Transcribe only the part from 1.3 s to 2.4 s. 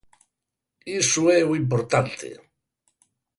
é o importante.